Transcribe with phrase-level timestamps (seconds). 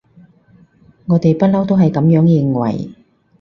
[1.05, 2.89] 我哋不溜都係噉樣認為